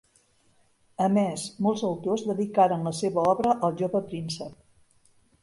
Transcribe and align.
A 1.07 1.09
més, 1.17 1.43
molts 1.65 1.83
autors 1.89 2.23
dedicaren 2.31 2.89
la 2.91 2.95
seva 3.01 3.27
obra 3.35 3.55
al 3.69 3.79
jove 3.83 4.03
príncep. 4.09 4.59